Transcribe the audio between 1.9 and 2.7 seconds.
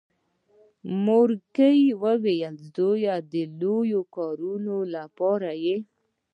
ویل